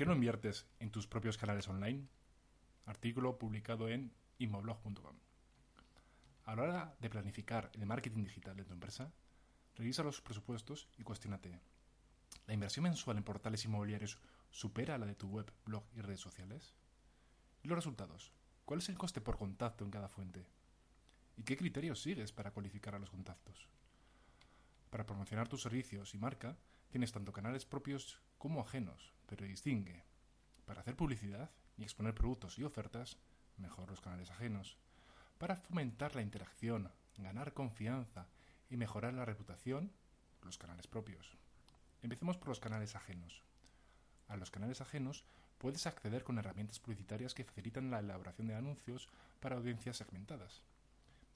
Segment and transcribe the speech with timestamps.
[0.00, 2.08] ¿Por qué no inviertes en tus propios canales online?
[2.86, 5.14] Artículo publicado en imoblog.com.
[6.44, 9.12] A la hora de planificar el marketing digital de tu empresa,
[9.76, 11.60] revisa los presupuestos y cuestionate.
[12.46, 14.16] ¿La inversión mensual en portales inmobiliarios
[14.50, 16.72] supera la de tu web, blog y redes sociales?
[17.62, 18.32] ¿Y los resultados?
[18.64, 20.46] ¿Cuál es el coste por contacto en cada fuente?
[21.36, 23.68] ¿Y qué criterios sigues para cualificar a los contactos?
[24.88, 26.56] Para promocionar tus servicios y marca,
[26.88, 30.02] tienes tanto canales propios como ajenos, pero distingue.
[30.66, 33.16] Para hacer publicidad y exponer productos y ofertas,
[33.56, 34.76] mejor los canales ajenos.
[35.38, 38.26] Para fomentar la interacción, ganar confianza
[38.68, 39.92] y mejorar la reputación,
[40.42, 41.38] los canales propios.
[42.02, 43.42] Empecemos por los canales ajenos.
[44.26, 45.24] A los canales ajenos
[45.58, 50.62] puedes acceder con herramientas publicitarias que facilitan la elaboración de anuncios para audiencias segmentadas.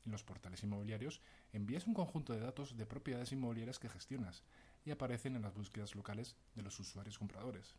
[0.05, 1.21] En los portales inmobiliarios
[1.53, 4.43] envías un conjunto de datos de propiedades inmobiliarias que gestionas
[4.85, 7.75] y aparecen en las búsquedas locales de los usuarios compradores.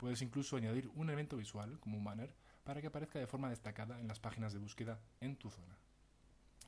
[0.00, 2.34] Puedes incluso añadir un elemento visual, como un banner,
[2.64, 5.76] para que aparezca de forma destacada en las páginas de búsqueda en tu zona.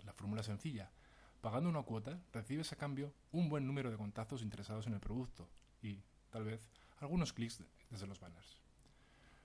[0.04, 0.92] La fórmula es sencilla.
[1.40, 5.48] Pagando una cuota, recibes a cambio un buen número de contactos interesados en el producto
[5.80, 6.68] y, tal vez,
[7.00, 8.62] algunos clics desde los banners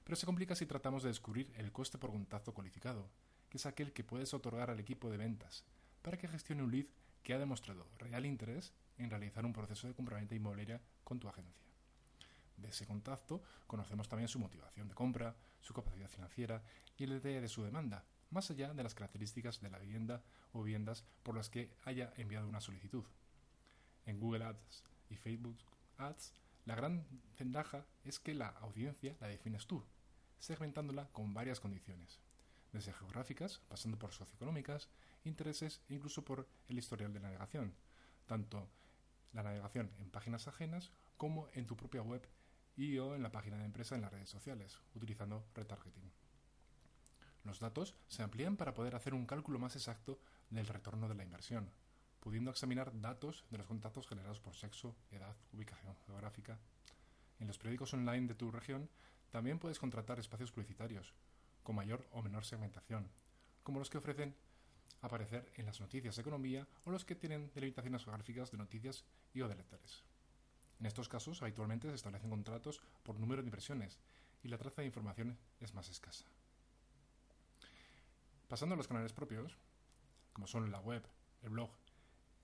[0.08, 3.10] pero se complica si tratamos de descubrir el coste por contacto cualificado,
[3.50, 5.66] que es aquel que puedes otorgar al equipo de ventas
[6.02, 6.86] para que gestione un lead
[7.24, 11.67] que ha demostrado real interés en realizar un proceso de compraventa inmobiliaria con tu agencia.
[12.58, 16.64] De ese contacto conocemos también su motivación de compra, su capacidad financiera
[16.98, 20.64] y el detalle de su demanda, más allá de las características de la vivienda o
[20.64, 23.06] viviendas por las que haya enviado una solicitud.
[24.06, 25.58] En Google Ads y Facebook
[25.98, 26.34] Ads,
[26.66, 27.06] la gran
[27.38, 29.86] ventaja es que la audiencia la defines tú,
[30.40, 32.20] segmentándola con varias condiciones,
[32.74, 34.90] desde geográficas, pasando por socioeconómicas,
[35.24, 37.74] intereses e incluso por el historial de navegación,
[38.26, 38.68] tanto
[39.34, 42.28] la navegación en páginas ajenas como en tu propia web
[42.78, 46.12] y o en la página de empresa en las redes sociales, utilizando retargeting.
[47.44, 51.24] Los datos se amplían para poder hacer un cálculo más exacto del retorno de la
[51.24, 51.72] inversión,
[52.20, 56.60] pudiendo examinar datos de los contactos generados por sexo, edad, ubicación geográfica.
[57.40, 58.90] En los periódicos online de tu región
[59.32, 61.14] también puedes contratar espacios publicitarios,
[61.64, 63.10] con mayor o menor segmentación,
[63.64, 64.36] como los que ofrecen
[65.02, 69.42] aparecer en las noticias de economía o los que tienen delimitaciones geográficas de noticias y
[69.42, 70.04] o de lectores.
[70.80, 74.00] En estos casos, habitualmente se establecen contratos por número de impresiones
[74.44, 76.26] y la traza de información es más escasa.
[78.48, 79.58] Pasando a los canales propios,
[80.34, 81.04] como son la web,
[81.42, 81.72] el blog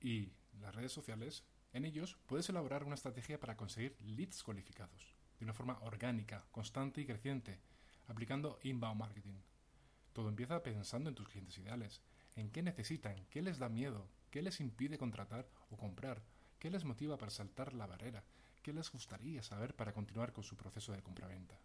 [0.01, 5.45] y las redes sociales, en ellos puedes elaborar una estrategia para conseguir leads cualificados de
[5.45, 7.59] una forma orgánica, constante y creciente,
[8.07, 9.39] aplicando inbound marketing.
[10.13, 12.01] Todo empieza pensando en tus clientes ideales,
[12.35, 16.21] en qué necesitan, qué les da miedo, qué les impide contratar o comprar,
[16.63, 18.23] qué les motiva para saltar la barrera,
[18.61, 21.59] qué les gustaría saber para continuar con su proceso de compraventa.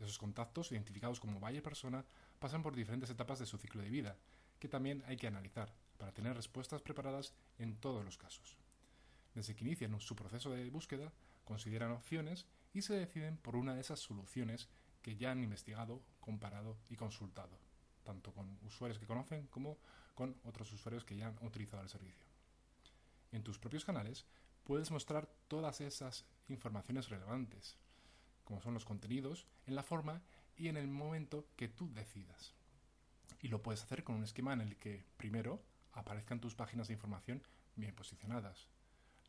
[0.00, 2.04] Esos contactos, identificados como buyer persona,
[2.40, 4.16] pasan por diferentes etapas de su ciclo de vida,
[4.58, 8.56] que también hay que analizar, para tener respuestas preparadas en todos los casos.
[9.36, 11.12] Desde que inician su proceso de búsqueda,
[11.44, 14.68] consideran opciones y se deciden por una de esas soluciones
[15.00, 17.56] que ya han investigado, comparado y consultado,
[18.02, 19.78] tanto con usuarios que conocen como
[20.16, 22.27] con otros usuarios que ya han utilizado el servicio.
[23.48, 24.26] Tus propios canales
[24.62, 27.78] puedes mostrar todas esas informaciones relevantes,
[28.44, 30.20] como son los contenidos, en la forma
[30.54, 32.54] y en el momento que tú decidas.
[33.40, 35.62] Y lo puedes hacer con un esquema en el que, primero,
[35.94, 37.42] aparezcan tus páginas de información
[37.74, 38.68] bien posicionadas.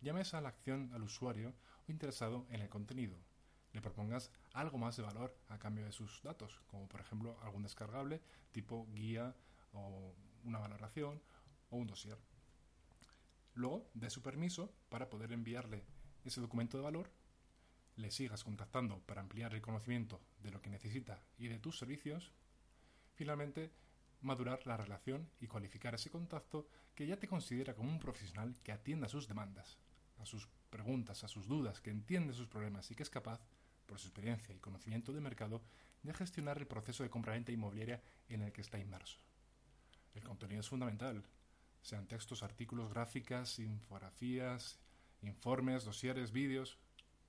[0.01, 1.53] Llames a la acción al usuario
[1.87, 3.15] o interesado en el contenido.
[3.71, 7.63] Le propongas algo más de valor a cambio de sus datos, como por ejemplo algún
[7.63, 8.21] descargable
[8.51, 9.33] tipo guía
[9.71, 11.21] o una valoración
[11.69, 12.17] o un dossier.
[13.59, 15.83] Luego, de su permiso para poder enviarle
[16.23, 17.11] ese documento de valor,
[17.97, 22.31] le sigas contactando para ampliar el conocimiento de lo que necesita y de tus servicios.
[23.15, 23.73] Finalmente,
[24.21, 28.71] madurar la relación y cualificar ese contacto que ya te considera como un profesional que
[28.71, 29.77] atienda a sus demandas,
[30.19, 33.41] a sus preguntas, a sus dudas, que entiende sus problemas y que es capaz,
[33.85, 35.61] por su experiencia y conocimiento de mercado,
[36.01, 39.19] de gestionar el proceso de compraventa inmobiliaria en el que está inmerso.
[40.13, 41.25] El contenido es fundamental,
[41.81, 44.79] sean textos, artículos, gráficas, infografías,
[45.21, 46.77] informes, dosieres, vídeos.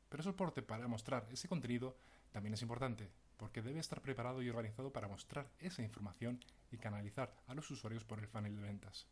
[0.09, 1.97] Pero el soporte para mostrar ese contenido
[2.33, 7.35] también es importante, porque debe estar preparado y organizado para mostrar esa información y canalizar
[7.47, 9.07] a los usuarios por el funnel de ventas.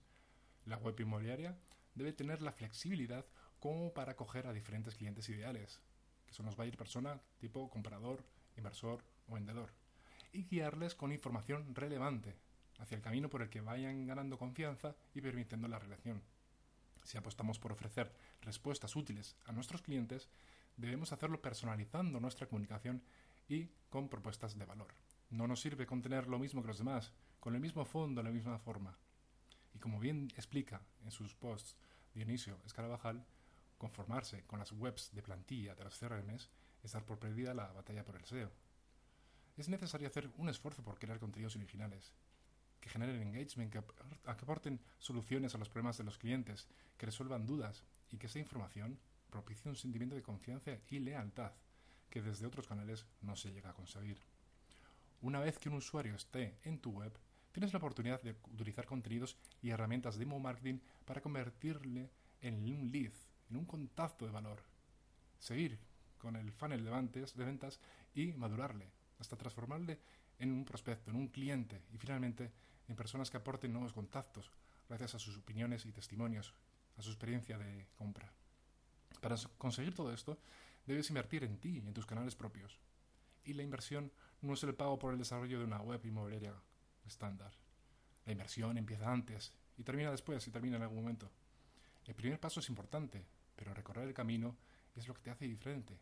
[0.66, 1.56] La web inmobiliaria
[1.94, 3.24] debe tener la flexibilidad
[3.58, 5.80] como para acoger a diferentes clientes ideales,
[6.26, 8.24] que son los buyer persona tipo comprador,
[8.56, 9.72] inversor o vendedor,
[10.32, 12.36] y guiarles con información relevante
[12.78, 16.22] hacia el camino por el que vayan ganando confianza y permitiendo la relación.
[17.04, 20.28] Si apostamos por ofrecer respuestas útiles a nuestros clientes,
[20.76, 23.02] debemos hacerlo personalizando nuestra comunicación
[23.48, 24.94] y con propuestas de valor.
[25.30, 28.30] No nos sirve con tener lo mismo que los demás, con el mismo fondo, la
[28.30, 28.96] misma forma.
[29.74, 31.76] Y como bien explica en sus posts
[32.14, 33.24] Dionisio Escarabajal,
[33.76, 36.50] conformarse con las webs de plantilla de los CRMs
[36.82, 38.50] es dar por perdida la batalla por el SEO.
[39.56, 42.12] Es necesario hacer un esfuerzo por crear contenidos originales,
[42.80, 43.78] que generen engagement, que
[44.24, 48.98] aporten soluciones a los problemas de los clientes, que resuelvan dudas y que esa información
[49.30, 51.52] propicie un sentimiento de confianza y lealtad
[52.08, 54.18] que desde otros canales no se llega a conseguir.
[55.20, 57.12] Una vez que un usuario esté en tu web,
[57.52, 62.10] tienes la oportunidad de utilizar contenidos y herramientas de email marketing para convertirle
[62.40, 63.12] en un lead,
[63.50, 64.62] en un contacto de valor.
[65.38, 65.78] Seguir
[66.18, 67.80] con el funnel de ventas,
[68.14, 70.00] y madurarle hasta transformarle
[70.38, 72.52] en un prospecto, en un cliente y finalmente
[72.88, 74.50] en personas que aporten nuevos contactos
[74.88, 76.54] gracias a sus opiniones y testimonios,
[76.96, 78.32] a su experiencia de compra.
[79.20, 80.38] Para conseguir todo esto,
[80.86, 82.78] debes invertir en ti, en tus canales propios.
[83.44, 86.54] Y la inversión no es el pago por el desarrollo de una web inmobiliaria
[87.06, 87.52] estándar.
[88.24, 91.30] La inversión empieza antes y termina después y termina en algún momento.
[92.06, 94.56] El primer paso es importante, pero recorrer el camino
[94.94, 95.98] es lo que te hace diferente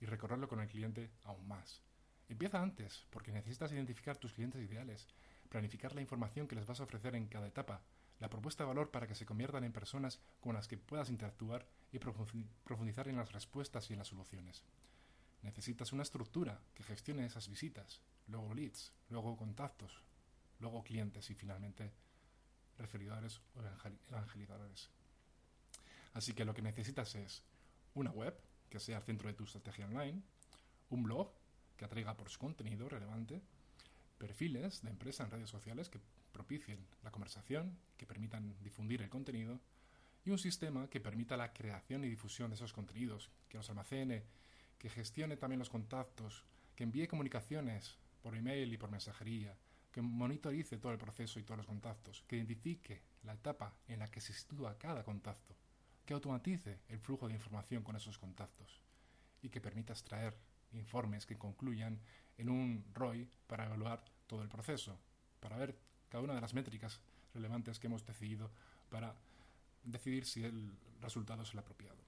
[0.00, 1.82] y recorrerlo con el cliente aún más.
[2.28, 5.06] Empieza antes, porque necesitas identificar tus clientes ideales,
[5.56, 7.80] planificar la información que les vas a ofrecer en cada etapa,
[8.20, 11.66] la propuesta de valor para que se conviertan en personas con las que puedas interactuar
[11.92, 14.62] y profundizar en las respuestas y en las soluciones.
[15.40, 20.02] Necesitas una estructura que gestione esas visitas, luego leads, luego contactos,
[20.58, 21.90] luego clientes y finalmente
[22.76, 23.62] referidores o
[24.10, 24.90] evangelizadores.
[26.12, 27.42] Así que lo que necesitas es
[27.94, 28.38] una web
[28.68, 30.20] que sea el centro de tu estrategia online,
[30.90, 31.32] un blog
[31.78, 33.40] que atraiga por su contenido relevante,
[34.18, 36.00] perfiles de empresa en redes sociales que
[36.32, 39.60] propicien la conversación, que permitan difundir el contenido
[40.24, 44.24] y un sistema que permita la creación y difusión de esos contenidos, que los almacene,
[44.78, 49.56] que gestione también los contactos, que envíe comunicaciones por email y por mensajería,
[49.92, 54.10] que monitorice todo el proceso y todos los contactos, que identifique la etapa en la
[54.10, 55.54] que se sitúa cada contacto,
[56.04, 58.82] que automatice el flujo de información con esos contactos
[59.42, 60.36] y que permita extraer
[60.76, 62.00] informes que concluyan
[62.38, 64.98] en un ROI para evaluar todo el proceso,
[65.40, 65.78] para ver
[66.08, 67.00] cada una de las métricas
[67.34, 68.50] relevantes que hemos decidido
[68.88, 69.14] para
[69.82, 71.98] decidir si el resultado es el apropiado.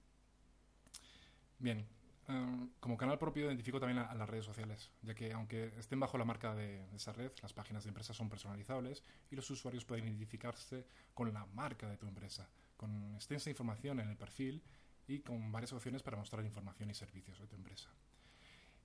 [1.58, 1.86] Bien,
[2.28, 6.18] em, como canal propio identifico también a, las redes sociales, ya que aunque estén bajo
[6.18, 10.06] la marca de, esa red, las páginas de empresa son personalizables y los usuarios pueden
[10.06, 14.62] identificarse con la marca de tu empresa, con extensa información en el perfil
[15.06, 17.88] y con varias opciones para mostrar información y servicios de tu empresa.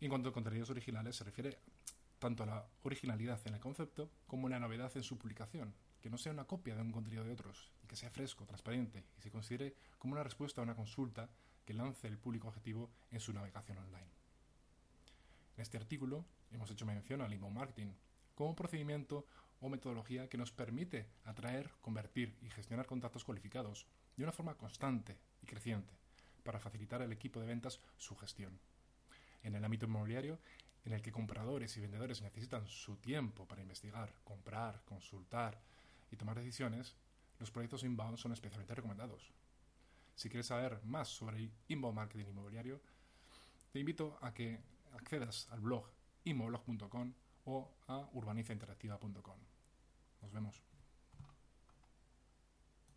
[0.05, 1.59] En cuanto a contenidos originales, se refiere
[2.19, 6.09] tanto a la originalidad en el concepto como a la novedad en su publicación, que
[6.09, 9.21] no sea una copia de un contenido de otros, y que sea fresco, transparente y
[9.21, 11.29] se considere como una respuesta a una consulta
[11.65, 14.11] que lance el público objetivo en su navegación online.
[15.55, 17.93] En este artículo hemos hecho mención al inbound marketing
[18.35, 19.25] como procedimiento
[19.61, 25.17] o metodología que nos permite atraer, convertir y gestionar contactos cualificados de una forma constante
[25.41, 25.93] y creciente
[26.43, 28.59] para facilitar al equipo de ventas su gestión.
[29.43, 30.39] En el ámbito inmobiliario,
[30.85, 35.59] en el que compradores y vendedores necesitan su tiempo para investigar, comprar, consultar
[36.11, 36.95] y tomar decisiones,
[37.39, 39.31] los proyectos inbound son especialmente recomendados.
[40.15, 42.81] Si quieres saber más sobre inbound marketing inmobiliario,
[43.71, 44.59] te invito a que
[44.93, 45.89] accedas al blog
[46.25, 47.13] inmoblog.com
[47.45, 49.37] o a urbanizainteractiva.com.
[50.21, 50.82] Nos vemos.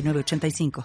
[0.00, 0.70] 85